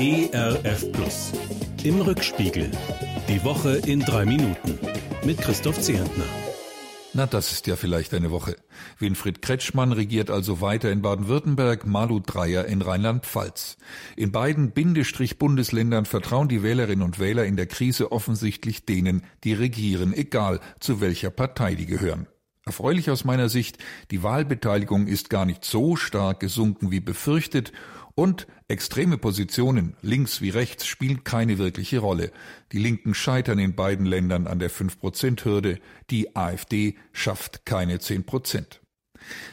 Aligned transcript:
ERF 0.00 0.92
Plus. 0.92 1.32
Im 1.82 2.00
Rückspiegel. 2.00 2.70
Die 3.28 3.42
Woche 3.42 3.78
in 3.78 3.98
drei 3.98 4.24
Minuten. 4.24 4.78
Mit 5.24 5.38
Christoph 5.38 5.80
Zehentner. 5.80 6.22
Na, 7.14 7.26
das 7.26 7.50
ist 7.50 7.66
ja 7.66 7.74
vielleicht 7.74 8.14
eine 8.14 8.30
Woche. 8.30 8.54
Winfried 9.00 9.42
Kretschmann 9.42 9.90
regiert 9.90 10.30
also 10.30 10.60
weiter 10.60 10.92
in 10.92 11.02
Baden-Württemberg, 11.02 11.84
Malu 11.84 12.20
Dreyer 12.20 12.66
in 12.66 12.80
Rheinland-Pfalz. 12.80 13.76
In 14.14 14.30
beiden 14.30 14.70
Bindestrich-Bundesländern 14.70 16.04
vertrauen 16.04 16.46
die 16.46 16.62
Wählerinnen 16.62 17.04
und 17.04 17.18
Wähler 17.18 17.44
in 17.44 17.56
der 17.56 17.66
Krise 17.66 18.12
offensichtlich 18.12 18.86
denen, 18.86 19.24
die 19.42 19.54
regieren, 19.54 20.12
egal 20.12 20.60
zu 20.78 21.00
welcher 21.00 21.30
Partei 21.30 21.74
die 21.74 21.86
gehören. 21.86 22.28
Erfreulich 22.68 23.10
aus 23.10 23.24
meiner 23.24 23.48
Sicht, 23.48 23.78
die 24.10 24.22
Wahlbeteiligung 24.22 25.06
ist 25.06 25.30
gar 25.30 25.46
nicht 25.46 25.64
so 25.64 25.96
stark 25.96 26.40
gesunken 26.40 26.90
wie 26.90 27.00
befürchtet 27.00 27.72
und 28.14 28.46
extreme 28.68 29.16
Positionen, 29.16 29.96
links 30.02 30.42
wie 30.42 30.50
rechts, 30.50 30.84
spielen 30.84 31.24
keine 31.24 31.56
wirkliche 31.56 32.00
Rolle. 32.00 32.30
Die 32.72 32.78
Linken 32.78 33.14
scheitern 33.14 33.58
in 33.58 33.74
beiden 33.74 34.04
Ländern 34.04 34.46
an 34.46 34.58
der 34.58 34.70
5-Prozent-Hürde, 34.70 35.78
die 36.10 36.36
AfD 36.36 36.96
schafft 37.14 37.64
keine 37.64 38.00
10 38.00 38.26
Prozent. 38.26 38.82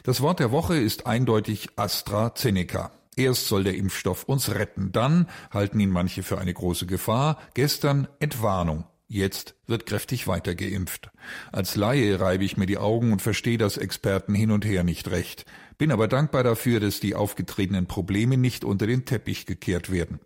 Das 0.04 0.20
Wort 0.20 0.42
der 0.42 0.52
Woche 0.52 0.76
ist 0.76 1.08
eindeutig 1.08 1.70
AstraZeneca. 1.78 2.92
Erst 3.16 3.48
soll 3.48 3.64
der 3.64 3.78
Impfstoff 3.78 4.26
uns 4.26 4.54
retten, 4.54 4.92
dann 4.92 5.30
halten 5.52 5.80
ihn 5.80 5.90
manche 5.90 6.22
für 6.22 6.38
eine 6.38 6.54
große 6.54 6.86
Gefahr, 6.86 7.40
gestern 7.54 8.10
Entwarnung. 8.20 8.84
Jetzt 9.08 9.56
wird 9.68 9.86
kräftig 9.86 10.28
weitergeimpft. 10.28 11.12
Als 11.52 11.76
Laie 11.76 12.20
reibe 12.20 12.44
ich 12.44 12.58
mir 12.58 12.66
die 12.66 12.80
Augen 12.80 13.12
und 13.12 13.22
verstehe 13.22 13.60
das 13.60 13.78
Experten 13.78 14.34
hin 14.34 14.50
und 14.50 14.66
her 14.66 14.84
nicht 14.84 15.12
recht, 15.12 15.46
bin 15.78 15.92
aber 15.92 16.08
dankbar 16.08 16.44
dafür, 16.44 16.80
dass 16.80 17.00
die 17.00 17.14
aufgetretenen 17.14 17.86
Probleme 17.86 18.38
nicht 18.38 18.64
unter 18.64 18.88
den 18.88 19.06
Teppich 19.06 19.46
gekehrt 19.46 19.92
werden. 19.92 20.20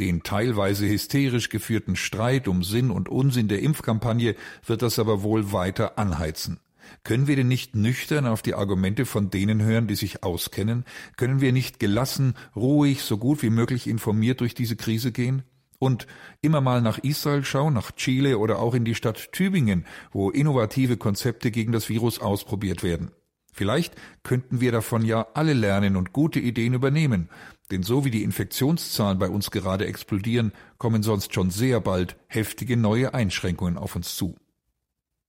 Den 0.00 0.22
teilweise 0.22 0.88
hysterisch 0.88 1.48
geführten 1.48 1.94
Streit 1.94 2.48
um 2.48 2.64
Sinn 2.64 2.90
und 2.90 3.08
Unsinn 3.08 3.48
der 3.48 3.60
Impfkampagne 3.60 4.34
wird 4.66 4.82
das 4.82 4.98
aber 4.98 5.22
wohl 5.22 5.52
weiter 5.52 5.98
anheizen. 5.98 6.58
Können 7.04 7.26
wir 7.26 7.36
denn 7.36 7.48
nicht 7.48 7.76
nüchtern 7.76 8.26
auf 8.26 8.42
die 8.42 8.54
Argumente 8.54 9.04
von 9.04 9.30
denen 9.30 9.62
hören, 9.62 9.86
die 9.86 9.94
sich 9.94 10.24
auskennen? 10.24 10.84
Können 11.16 11.40
wir 11.40 11.52
nicht 11.52 11.78
gelassen, 11.78 12.34
ruhig, 12.56 13.02
so 13.02 13.18
gut 13.18 13.42
wie 13.42 13.50
möglich 13.50 13.86
informiert 13.86 14.40
durch 14.40 14.54
diese 14.54 14.74
Krise 14.74 15.12
gehen? 15.12 15.42
Und 15.78 16.06
immer 16.40 16.60
mal 16.60 16.82
nach 16.82 16.98
Israel 16.98 17.44
schauen, 17.44 17.74
nach 17.74 17.92
Chile 17.92 18.38
oder 18.38 18.58
auch 18.58 18.74
in 18.74 18.84
die 18.84 18.96
Stadt 18.96 19.32
Tübingen, 19.32 19.86
wo 20.10 20.30
innovative 20.30 20.96
Konzepte 20.96 21.50
gegen 21.50 21.72
das 21.72 21.88
Virus 21.88 22.20
ausprobiert 22.20 22.82
werden. 22.82 23.12
Vielleicht 23.52 23.94
könnten 24.22 24.60
wir 24.60 24.72
davon 24.72 25.04
ja 25.04 25.26
alle 25.34 25.52
lernen 25.52 25.96
und 25.96 26.12
gute 26.12 26.40
Ideen 26.40 26.74
übernehmen, 26.74 27.28
denn 27.70 27.82
so 27.82 28.04
wie 28.04 28.10
die 28.10 28.22
Infektionszahlen 28.22 29.18
bei 29.18 29.28
uns 29.28 29.50
gerade 29.50 29.86
explodieren, 29.86 30.52
kommen 30.78 31.02
sonst 31.02 31.34
schon 31.34 31.50
sehr 31.50 31.80
bald 31.80 32.16
heftige 32.28 32.76
neue 32.76 33.14
Einschränkungen 33.14 33.76
auf 33.76 33.96
uns 33.96 34.14
zu. 34.14 34.36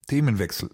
Themenwechsel. 0.08 0.70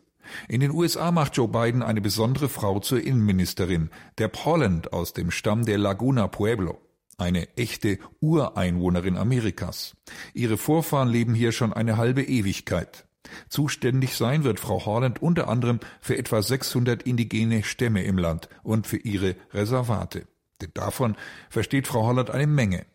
In 0.48 0.60
den 0.60 0.72
USA 0.72 1.12
macht 1.12 1.38
Joe 1.38 1.48
Biden 1.48 1.84
eine 1.84 2.02
besondere 2.02 2.50
Frau 2.50 2.80
zur 2.80 3.02
Innenministerin, 3.02 3.90
der 4.18 4.32
Holland 4.34 4.92
aus 4.92 5.14
dem 5.14 5.32
Stamm 5.32 5.66
der 5.66 5.78
Laguna 5.78 6.28
Pueblo 6.28 6.82
eine 7.18 7.58
echte 7.58 8.00
Ureinwohnerin 8.20 9.18
Amerikas. 9.18 9.96
Ihre 10.34 10.58
Vorfahren 10.58 11.10
leben 11.10 11.34
hier 11.34 11.52
schon 11.52 11.74
eine 11.74 11.98
halbe 11.98 12.24
Ewigkeit. 12.24 13.06
Zuständig 13.50 14.16
sein 14.16 14.44
wird 14.44 14.60
Frau 14.60 14.86
Holland 14.86 15.22
unter 15.22 15.48
anderem 15.48 15.80
für 16.00 16.18
etwa 16.18 16.42
600 16.42 17.04
indigene 17.04 17.64
Stämme 17.64 18.04
im 18.04 18.18
Land 18.18 18.50
und 18.64 18.88
für 18.88 18.98
ihre 18.98 19.36
Reservate. 19.54 20.28
Denn 20.62 20.72
davon 20.74 21.16
versteht 21.50 21.88
Frau 21.88 22.06
Holland 22.06 22.30
eine 22.30 22.48
Menge. 22.48 22.86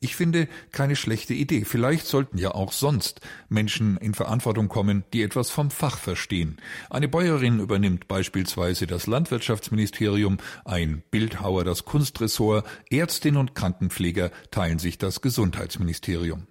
Ich 0.00 0.14
finde 0.14 0.48
keine 0.72 0.96
schlechte 0.96 1.34
Idee. 1.34 1.64
Vielleicht 1.64 2.06
sollten 2.06 2.38
ja 2.38 2.52
auch 2.52 2.72
sonst 2.72 3.20
Menschen 3.48 3.96
in 3.96 4.14
Verantwortung 4.14 4.68
kommen, 4.68 5.04
die 5.12 5.22
etwas 5.22 5.50
vom 5.50 5.70
Fach 5.70 5.98
verstehen. 5.98 6.58
Eine 6.90 7.08
Bäuerin 7.08 7.60
übernimmt 7.60 8.08
beispielsweise 8.08 8.86
das 8.86 9.06
Landwirtschaftsministerium, 9.06 10.38
ein 10.64 11.02
Bildhauer 11.10 11.64
das 11.64 11.84
Kunstressort, 11.84 12.66
Ärztin 12.90 13.36
und 13.36 13.54
Krankenpfleger 13.54 14.30
teilen 14.50 14.78
sich 14.78 14.98
das 14.98 15.20
Gesundheitsministerium. 15.20 16.46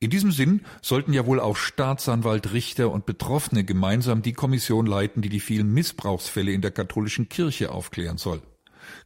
In 0.00 0.10
diesem 0.10 0.30
Sinn 0.30 0.62
sollten 0.80 1.12
ja 1.12 1.26
wohl 1.26 1.40
auch 1.40 1.56
Staatsanwalt, 1.56 2.52
Richter 2.52 2.90
und 2.92 3.06
Betroffene 3.06 3.64
gemeinsam 3.64 4.22
die 4.22 4.32
Kommission 4.32 4.86
leiten, 4.86 5.22
die 5.22 5.28
die 5.28 5.40
vielen 5.40 5.72
Missbrauchsfälle 5.72 6.52
in 6.52 6.60
der 6.60 6.70
katholischen 6.70 7.28
Kirche 7.28 7.72
aufklären 7.72 8.16
soll. 8.16 8.40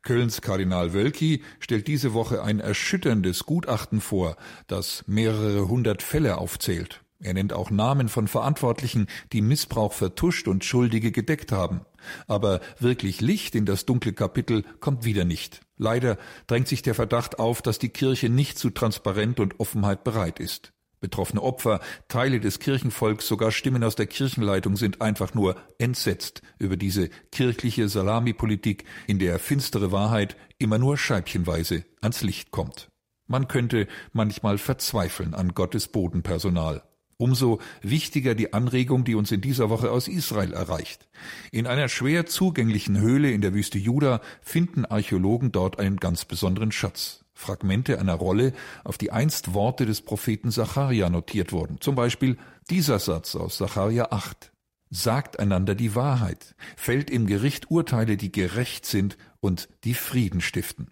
Kölns 0.03 0.41
Kardinal 0.41 0.93
Wölki 0.93 1.43
stellt 1.61 1.89
diese 1.89 2.15
Woche 2.15 2.43
ein 2.43 2.61
erschütterndes 2.61 3.45
Gutachten 3.45 4.01
vor, 4.01 4.37
das 4.67 5.05
mehrere 5.07 5.69
hundert 5.69 6.03
Fälle 6.03 6.39
aufzählt. 6.39 7.03
Er 7.23 7.35
nennt 7.35 7.53
auch 7.53 7.71
Namen 7.71 8.09
von 8.09 8.27
Verantwortlichen, 8.27 9.07
die 9.33 9.43
Missbrauch 9.43 9.93
vertuscht 9.93 10.49
und 10.49 10.65
Schuldige 10.65 11.13
gedeckt 11.13 11.53
haben. 11.53 11.83
Aber 12.27 12.61
wirklich 12.81 13.21
Licht 13.21 13.55
in 13.55 13.65
das 13.65 13.87
dunkle 13.87 14.13
Kapitel 14.13 14.65
kommt 14.81 15.05
wieder 15.05 15.25
nicht. 15.25 15.61
Leider 15.77 16.19
drängt 16.49 16.67
sich 16.67 16.83
der 16.83 16.97
Verdacht 16.97 17.39
auf, 17.39 17.63
dass 17.63 17.79
die 17.79 17.91
Kirche 17.91 18.29
nicht 18.29 18.59
zu 18.59 18.71
Transparent 18.71 19.39
und 19.39 19.61
Offenheit 19.61 20.03
bereit 20.03 20.41
ist. 20.41 20.73
Betroffene 21.03 21.43
Opfer, 21.43 21.81
Teile 22.09 22.41
des 22.41 22.61
Kirchenvolks, 22.61 23.27
sogar 23.27 23.51
Stimmen 23.51 23.83
aus 23.85 23.97
der 23.97 24.07
Kirchenleitung 24.07 24.77
sind 24.77 25.03
einfach 25.03 25.35
nur 25.35 25.57
entsetzt 25.79 26.43
über 26.59 26.77
diese 26.77 27.11
kirchliche 27.33 27.89
Salamipolitik, 27.89 28.85
in 29.09 29.19
der 29.19 29.39
finstere 29.41 29.93
Wahrheit 29.93 30.37
immer 30.59 30.79
nur 30.79 30.97
scheibchenweise 30.97 31.85
ans 32.01 32.23
Licht 32.23 32.53
kommt. 32.53 32.89
Man 33.27 33.49
könnte 33.49 33.89
manchmal 34.13 34.59
verzweifeln 34.59 35.35
an 35.35 35.55
Gottes 35.55 35.89
Bodenpersonal. 35.89 36.83
Umso 37.17 37.61
wichtiger 37.83 38.35
die 38.35 38.53
Anregung, 38.53 39.05
die 39.05 39.17
uns 39.17 39.33
in 39.33 39.41
dieser 39.41 39.71
Woche 39.71 39.91
aus 39.91 40.07
Israel 40.07 40.53
erreicht. 40.53 41.09
In 41.51 41.67
einer 41.67 41.89
schwer 41.89 42.27
zugänglichen 42.27 42.99
Höhle 43.01 43.33
in 43.33 43.41
der 43.41 43.55
Wüste 43.55 43.79
Juda 43.79 44.21
finden 44.41 44.85
Archäologen 44.85 45.51
dort 45.51 45.79
einen 45.79 45.97
ganz 45.97 46.25
besonderen 46.25 46.73
Schatz. 46.73 47.22
Fragmente 47.43 47.99
einer 47.99 48.15
Rolle, 48.15 48.55
auf 48.85 48.97
die 48.97 49.11
einst 49.11 49.53
Worte 49.53 49.85
des 49.85 50.01
Propheten 50.01 50.51
Zacharia 50.51 51.11
notiert 51.11 51.53
wurden. 51.53 51.81
Zum 51.81 51.95
Beispiel 51.95 52.39
dieser 52.71 52.99
Satz 52.99 53.37
aus 53.37 53.59
Zacharia 53.59 54.09
8. 54.11 54.53
Sagt 54.89 55.39
einander 55.39 55.75
die 55.75 55.95
Wahrheit, 55.95 56.55
fällt 56.77 57.11
im 57.11 57.27
Gericht 57.27 57.71
Urteile, 57.71 58.17
die 58.17 58.33
gerecht 58.33 58.87
sind 58.87 59.17
und 59.41 59.69
die 59.85 59.95
Frieden 59.95 60.41
stiften. 60.41 60.91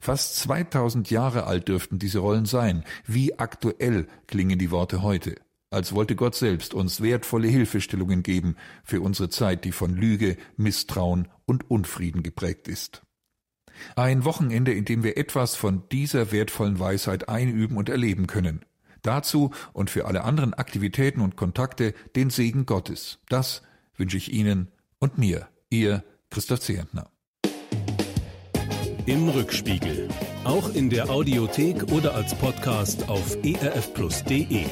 Fast 0.00 0.36
2000 0.36 1.10
Jahre 1.10 1.44
alt 1.44 1.68
dürften 1.68 1.98
diese 1.98 2.18
Rollen 2.18 2.46
sein. 2.46 2.84
Wie 3.06 3.38
aktuell 3.38 4.08
klingen 4.26 4.58
die 4.58 4.70
Worte 4.70 5.02
heute. 5.02 5.36
Als 5.70 5.94
wollte 5.94 6.16
Gott 6.16 6.34
selbst 6.34 6.72
uns 6.72 7.02
wertvolle 7.02 7.48
Hilfestellungen 7.48 8.22
geben 8.22 8.56
für 8.82 9.02
unsere 9.02 9.28
Zeit, 9.28 9.64
die 9.64 9.72
von 9.72 9.94
Lüge, 9.94 10.38
Misstrauen 10.56 11.28
und 11.44 11.70
Unfrieden 11.70 12.22
geprägt 12.22 12.68
ist. 12.68 13.02
Ein 13.96 14.24
Wochenende, 14.24 14.72
in 14.72 14.84
dem 14.84 15.02
wir 15.02 15.16
etwas 15.16 15.54
von 15.54 15.82
dieser 15.90 16.32
wertvollen 16.32 16.78
Weisheit 16.78 17.28
einüben 17.28 17.76
und 17.76 17.88
erleben 17.88 18.26
können. 18.26 18.64
Dazu 19.02 19.52
und 19.72 19.90
für 19.90 20.06
alle 20.06 20.24
anderen 20.24 20.54
Aktivitäten 20.54 21.20
und 21.20 21.36
Kontakte 21.36 21.94
den 22.16 22.30
Segen 22.30 22.66
Gottes. 22.66 23.20
Das 23.28 23.62
wünsche 23.96 24.16
ich 24.16 24.32
Ihnen 24.32 24.68
und 24.98 25.18
mir, 25.18 25.48
Ihr 25.70 26.04
Christoph 26.30 26.60
Zehentner. 26.60 27.10
Im 29.06 29.28
Rückspiegel. 29.28 30.08
Auch 30.44 30.74
in 30.74 30.90
der 30.90 31.08
Audiothek 31.08 31.90
oder 31.92 32.14
als 32.14 32.34
Podcast 32.34 33.08
auf 33.08 33.36
erfplus.de. 33.42 34.66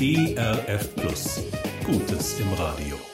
ERF 0.00 0.96
Plus. 0.96 1.42
Gutes 1.84 2.40
im 2.40 2.52
Radio. 2.54 3.13